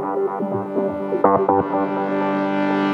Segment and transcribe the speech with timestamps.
[0.00, 2.89] Disco silent, disco silent,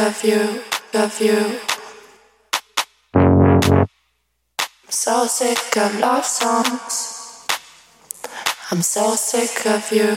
[0.00, 0.62] of you,
[0.94, 1.60] of you.
[4.88, 7.46] so sick of love songs.
[8.70, 10.16] I'm so sick of you.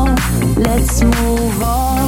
[0.71, 2.00] let's move on.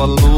[0.00, 0.29] follow